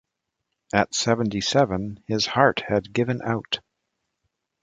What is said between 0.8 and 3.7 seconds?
seventy-seven, his heart had given out.